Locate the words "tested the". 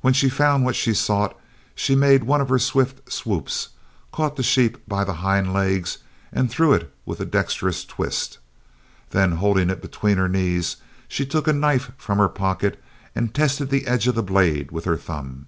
13.34-13.86